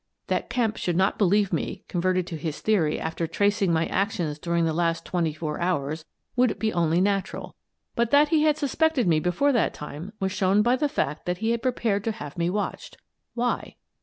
[0.29, 4.65] That Kemp should not believe me converted to his theory after tracing my actions during
[4.65, 7.55] the last twenty four hours would be only natural;
[7.95, 11.27] but that he had suspected me be fore that time was shown by the fact
[11.27, 12.97] that he had prepared to have me watched.
[13.35, 13.75] Why?